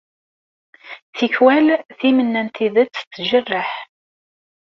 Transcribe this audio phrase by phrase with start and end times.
[1.17, 1.67] Tikkwal,
[1.99, 3.71] timenna n tidet tjerreḥ.